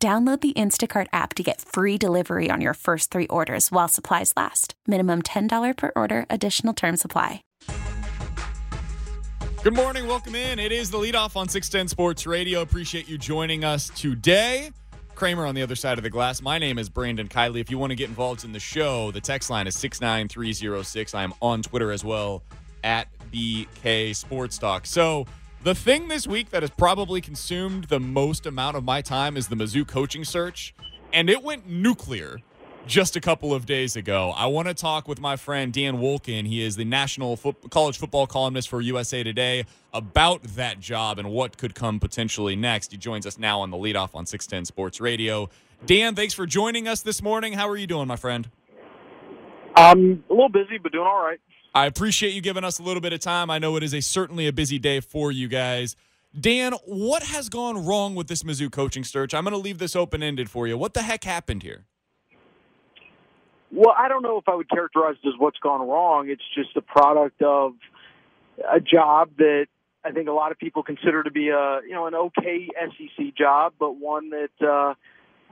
[0.00, 4.32] Download the Instacart app to get free delivery on your first three orders while supplies
[4.36, 4.74] last.
[4.86, 7.42] Minimum $10 per order, additional term supply.
[9.64, 10.06] Good morning.
[10.06, 10.60] Welcome in.
[10.60, 12.62] It is the leadoff on 610 Sports Radio.
[12.62, 14.70] Appreciate you joining us today.
[15.16, 16.40] Kramer on the other side of the glass.
[16.40, 17.60] My name is Brandon Kiley.
[17.60, 21.12] If you want to get involved in the show, the text line is 69306.
[21.12, 22.44] I am on Twitter as well
[22.84, 24.86] at BK Sports Talk.
[24.86, 25.26] So,
[25.68, 29.48] the thing this week that has probably consumed the most amount of my time is
[29.48, 30.74] the Mizzou coaching search,
[31.12, 32.38] and it went nuclear
[32.86, 34.32] just a couple of days ago.
[34.34, 36.46] I want to talk with my friend Dan Wolken.
[36.46, 41.30] He is the national fo- college football columnist for USA Today about that job and
[41.30, 42.90] what could come potentially next.
[42.90, 45.50] He joins us now on the leadoff on 610 Sports Radio.
[45.84, 47.52] Dan, thanks for joining us this morning.
[47.52, 48.48] How are you doing, my friend?
[49.76, 51.40] I'm a little busy, but doing all right.
[51.78, 53.50] I appreciate you giving us a little bit of time.
[53.50, 55.94] I know it is a certainly a busy day for you guys.
[56.38, 59.32] Dan, what has gone wrong with this Mizzou coaching search?
[59.32, 60.76] I'm going to leave this open ended for you.
[60.76, 61.84] What the heck happened here?
[63.70, 66.28] Well, I don't know if I would characterize it as what's gone wrong.
[66.28, 67.74] It's just a product of
[68.68, 69.66] a job that
[70.04, 73.36] I think a lot of people consider to be a you know an okay SEC
[73.36, 74.94] job, but one that uh,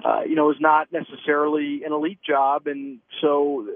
[0.04, 3.69] uh, you know is not necessarily an elite job, and so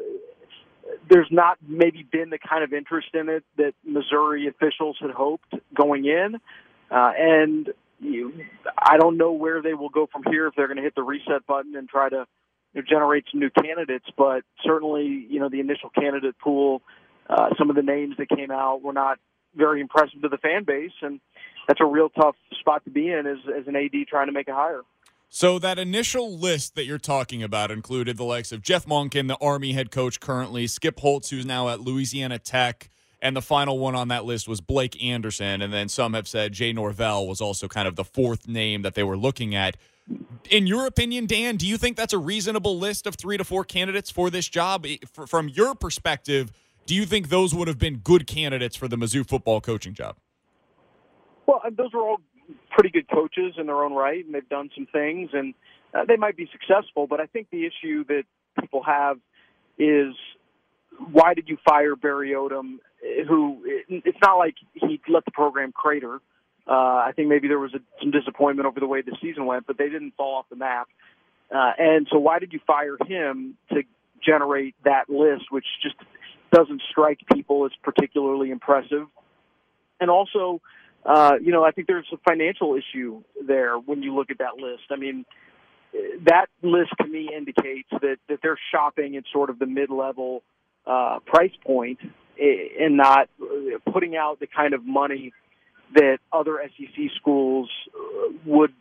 [1.08, 5.54] there's not maybe been the kind of interest in it that Missouri officials had hoped
[5.74, 6.36] going in,
[6.90, 7.68] uh, and
[8.00, 8.32] you,
[8.78, 11.02] I don't know where they will go from here if they're going to hit the
[11.02, 12.26] reset button and try to
[12.72, 14.06] you know, generate some new candidates.
[14.16, 16.82] But certainly, you know, the initial candidate pool,
[17.28, 19.18] uh, some of the names that came out were not
[19.54, 21.20] very impressive to the fan base, and
[21.66, 24.48] that's a real tough spot to be in as, as an AD trying to make
[24.48, 24.82] a hire.
[25.32, 29.38] So that initial list that you're talking about included the likes of Jeff Monken, the
[29.40, 32.90] Army head coach currently, Skip Holtz, who's now at Louisiana Tech,
[33.22, 35.62] and the final one on that list was Blake Anderson.
[35.62, 38.96] And then some have said Jay Norvell was also kind of the fourth name that
[38.96, 39.76] they were looking at.
[40.50, 43.62] In your opinion, Dan, do you think that's a reasonable list of three to four
[43.62, 44.84] candidates for this job?
[45.28, 46.50] From your perspective,
[46.86, 50.16] do you think those would have been good candidates for the Mizzou football coaching job?
[51.46, 52.16] Well, those are all
[52.70, 55.54] pretty good coaches in their own right, and they've done some things, and
[55.94, 57.06] uh, they might be successful.
[57.06, 58.24] But I think the issue that
[58.58, 59.18] people have
[59.78, 60.14] is
[61.12, 62.78] why did you fire Barry Odom?
[63.28, 66.20] Who it's not like he let the program crater.
[66.68, 69.66] Uh, I think maybe there was a, some disappointment over the way the season went,
[69.66, 70.88] but they didn't fall off the map.
[71.50, 73.82] Uh, and so, why did you fire him to
[74.24, 75.96] generate that list, which just
[76.52, 79.06] doesn't strike people as particularly impressive?
[80.00, 80.60] And also,
[81.04, 84.56] uh, you know, I think there's a financial issue there when you look at that
[84.56, 84.84] list.
[84.90, 85.24] I mean,
[86.26, 90.42] that list to me indicates that, that they're shopping at sort of the mid-level
[90.86, 91.98] uh, price point
[92.38, 93.28] and not
[93.92, 95.32] putting out the kind of money
[95.94, 98.72] that other SEC schools uh, would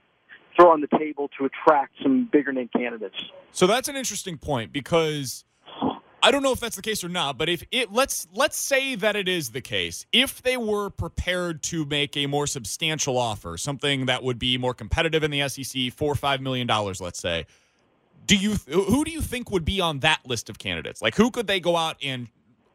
[0.56, 3.18] throw on the table to attract some bigger name candidates.
[3.52, 5.46] So that's an interesting point because
[6.22, 8.96] I don't know if that's the case or not, but if it let's let's say
[8.96, 10.06] that it is the case.
[10.12, 14.74] If they were prepared to make a more substantial offer, something that would be more
[14.74, 17.46] competitive in the SEC, four or five million dollars, let's say,
[18.26, 21.02] do you who do you think would be on that list of candidates?
[21.02, 22.28] Like who could they go out and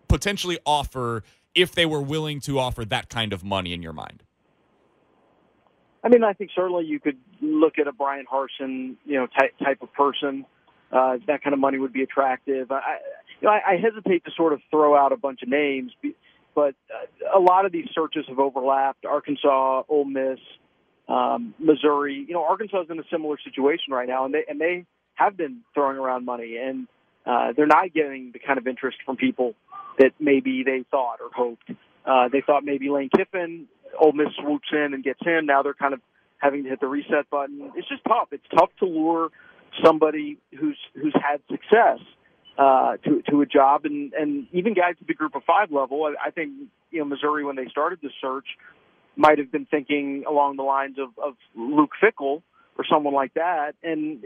[0.09, 1.23] potentially offer
[1.55, 4.23] if they were willing to offer that kind of money in your mind?
[6.03, 9.53] I mean, I think certainly you could look at a Bryan Harsin, you know, type
[9.63, 10.45] type of person.
[10.93, 12.71] Uh, that kind of money would be attractive.
[12.71, 12.99] I,
[13.45, 15.93] know, I, I hesitate to sort of throw out a bunch of names,
[16.55, 19.05] but uh, a lot of these searches have overlapped.
[19.05, 20.39] Arkansas, Ole Miss,
[21.09, 22.25] um, Missouri.
[22.27, 25.37] You know, Arkansas is in a similar situation right now, and they and they have
[25.37, 26.87] been throwing around money, and
[27.27, 29.55] uh, they're not getting the kind of interest from people
[29.99, 31.71] that maybe they thought or hoped.
[32.05, 33.67] Uh, they thought maybe Lane Kiffin,
[33.99, 35.47] Ole Miss swoops in and gets him.
[35.47, 36.01] Now they're kind of
[36.39, 37.73] having to hit the reset button.
[37.77, 38.29] It's just tough.
[38.33, 39.31] It's tough to lure
[39.85, 41.99] somebody who's who's had success
[42.59, 46.05] uh, to to a job, and and even guys at the Group of Five level.
[46.05, 46.53] I, I think
[46.91, 48.47] you know Missouri when they started the search
[49.17, 52.43] might have been thinking along the lines of, of Luke Fickell
[52.77, 54.23] or someone like that, and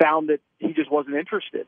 [0.00, 1.66] found that he just wasn't interested.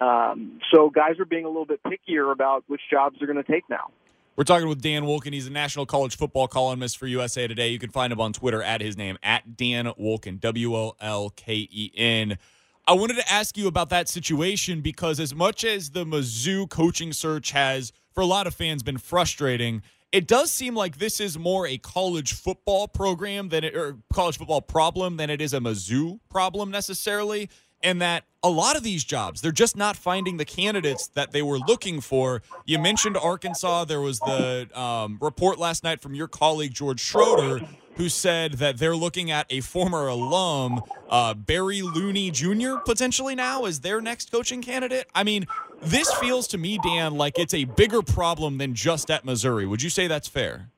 [0.00, 3.50] Um, so guys are being a little bit pickier about which jobs they're going to
[3.50, 3.90] take now.
[4.36, 5.34] We're talking with Dan Wolken.
[5.34, 7.68] He's a national college football columnist for USA Today.
[7.68, 11.30] You can find him on Twitter at his name, at Dan Wolken, W O L
[11.30, 12.38] K E N.
[12.86, 17.12] I wanted to ask you about that situation because, as much as the Mizzou coaching
[17.12, 19.82] search has, for a lot of fans, been frustrating,
[20.12, 24.38] it does seem like this is more a college football program than it, or college
[24.38, 27.48] football problem than it is a Mizzou problem necessarily.
[27.82, 31.40] And that a lot of these jobs, they're just not finding the candidates that they
[31.40, 32.42] were looking for.
[32.66, 33.84] You mentioned Arkansas.
[33.84, 37.66] There was the um, report last night from your colleague, George Schroeder,
[38.00, 40.80] who said that they're looking at a former alum,
[41.10, 45.06] uh, Barry Lunney Jr., potentially now as their next coaching candidate.
[45.14, 45.46] I mean,
[45.82, 49.66] this feels to me, Dan, like it's a bigger problem than just at Missouri.
[49.66, 50.70] Would you say that's fair?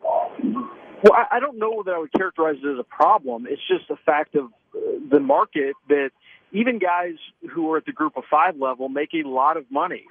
[0.42, 3.46] Well, I don't know that I would characterize it as a problem.
[3.48, 4.78] It's just a fact of uh,
[5.08, 6.10] the market that
[6.50, 7.14] even guys
[7.52, 10.06] who are at the group of five level make a lot of money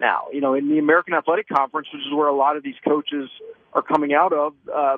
[0.00, 0.24] now.
[0.32, 3.30] You know, in the American Athletic Conference, which is where a lot of these coaches
[3.72, 4.96] are coming out of, uh,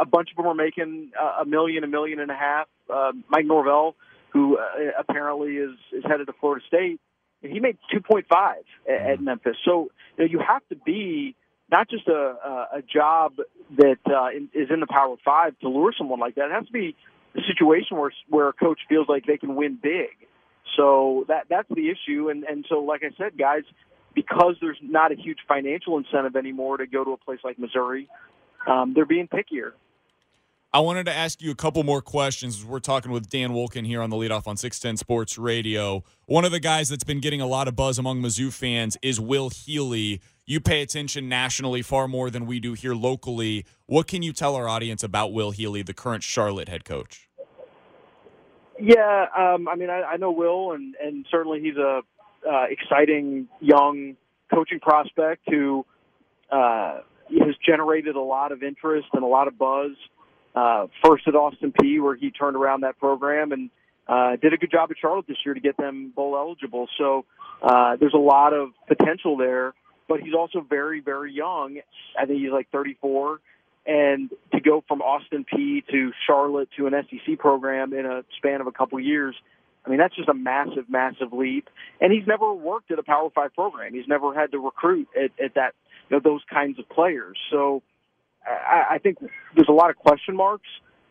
[0.00, 2.68] a bunch of them are making uh, a million, a million and a half.
[2.92, 3.94] Uh, Mike Norvell,
[4.32, 4.62] who uh,
[4.98, 7.00] apparently is is headed to Florida State,
[7.42, 8.24] he made 2.5
[8.88, 9.56] at, at Memphis.
[9.64, 11.34] So you, know, you have to be
[11.70, 13.34] not just a a, a job
[13.76, 16.46] that uh, is in the Power Five to lure someone like that.
[16.46, 16.96] It has to be
[17.34, 20.28] a situation where where a coach feels like they can win big.
[20.76, 22.28] So that that's the issue.
[22.28, 23.62] And and so like I said, guys,
[24.14, 28.08] because there's not a huge financial incentive anymore to go to a place like Missouri,
[28.66, 29.72] um, they're being pickier.
[30.72, 32.62] I wanted to ask you a couple more questions.
[32.62, 36.04] We're talking with Dan Wolken here on the leadoff on 610 Sports Radio.
[36.26, 39.18] One of the guys that's been getting a lot of buzz among Mizzou fans is
[39.18, 40.20] Will Healy.
[40.44, 43.64] You pay attention nationally far more than we do here locally.
[43.86, 47.26] What can you tell our audience about Will Healy, the current Charlotte head coach?
[48.78, 52.02] Yeah, um, I mean, I, I know Will, and, and certainly he's a
[52.46, 54.16] uh, exciting young
[54.52, 55.86] coaching prospect who
[56.52, 57.00] uh,
[57.30, 59.92] has generated a lot of interest and a lot of buzz.
[60.54, 63.68] Uh, first at Austin Peay, where he turned around that program and
[64.08, 66.88] uh, did a good job at Charlotte this year to get them bowl eligible.
[66.96, 67.26] So
[67.62, 69.74] uh, there's a lot of potential there,
[70.08, 71.80] but he's also very, very young.
[72.18, 73.40] I think he's like 34.
[73.86, 78.60] And to go from Austin Peay to Charlotte to an SEC program in a span
[78.60, 79.36] of a couple years,
[79.84, 81.70] I mean, that's just a massive, massive leap.
[82.00, 83.94] And he's never worked at a Power Five program.
[83.94, 85.74] He's never had to recruit at, at that,
[86.08, 87.36] you know, those kinds of players.
[87.50, 87.82] So
[88.46, 89.18] I, I think
[89.54, 90.68] there's a lot of question marks.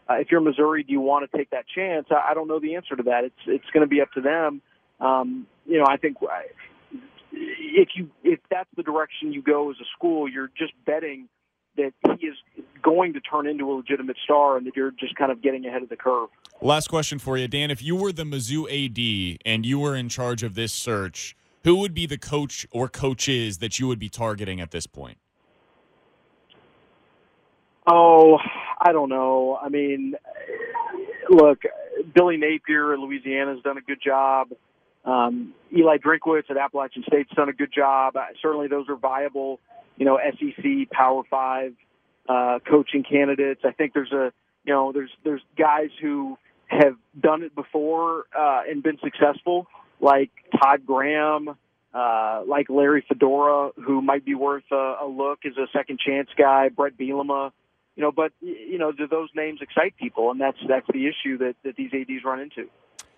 [0.10, 2.08] Uh, if you're Missouri, do you want to take that chance?
[2.12, 3.24] I, I don't know the answer to that.
[3.24, 4.62] It's it's going to be up to them.
[5.00, 6.18] Um, you know, I think
[7.32, 11.28] if you if that's the direction you go as a school, you're just betting
[11.78, 12.36] that he is
[12.82, 15.84] going to turn into a legitimate star and that you're just kind of getting ahead
[15.84, 16.30] of the curve.
[16.62, 17.70] Last question for you, Dan.
[17.70, 21.76] If you were the Mizzou AD and you were in charge of this search, who
[21.78, 25.18] would be the coach or coaches that you would be targeting at this point?
[27.88, 28.38] Oh,
[28.80, 29.60] I don't know.
[29.62, 30.14] I mean,
[31.28, 31.64] look,
[32.14, 34.50] Billy Napier in Louisiana has done a good job.
[35.06, 38.16] Um, Eli Drinkwitz at Appalachian State's done a good job.
[38.16, 39.60] Uh, certainly, those are viable,
[39.98, 41.74] you know, SEC Power Five
[42.30, 43.62] uh, coaching candidates.
[43.64, 44.32] I think there's a,
[44.66, 46.38] you know, there's there's guys who
[46.68, 49.68] have done it before uh, and been successful,
[50.06, 50.32] like
[50.62, 51.50] Todd Graham,
[51.94, 56.30] uh, like Larry Fedora, who might be worth a, a look as a second chance
[56.38, 56.70] guy.
[56.70, 57.52] Bret Bielema
[57.96, 60.32] you know, but you know, do those names excite people?
[60.32, 62.70] And that's that's the issue that, that these ads run into.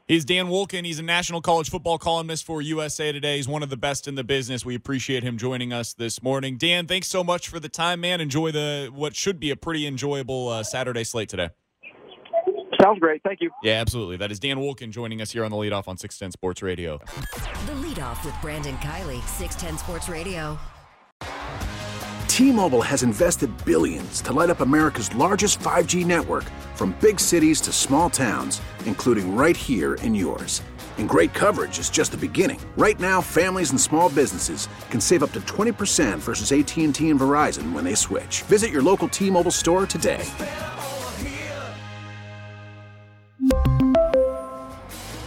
[0.08, 0.86] He's Dan Wolken.
[0.86, 3.38] He's a national college football columnist for USA Today.
[3.38, 4.66] He's one of the best in the business.
[4.66, 6.58] We appreciate him joining us this morning.
[6.58, 8.22] Dan, thanks so much for the time, man.
[8.22, 11.50] Enjoy the what should be a pretty enjoyable uh, Saturday slate today.
[12.82, 13.22] Sounds great.
[13.24, 13.50] Thank you.
[13.64, 14.18] Yeah, absolutely.
[14.18, 17.00] That is Dan Wolken joining us here on the leadoff on 610 Sports Radio.
[17.66, 20.60] The leadoff with Brandon Kiley, 610 Sports Radio.
[22.28, 26.44] T-Mobile has invested billions to light up America's largest 5G network
[26.76, 30.62] from big cities to small towns, including right here in yours.
[31.00, 32.60] And great coverage is just the beginning.
[32.78, 37.72] Right now, families and small businesses can save up to 20% versus AT&T and Verizon
[37.72, 38.44] when they switch.
[38.44, 40.24] Visit your local T-Mobile store today.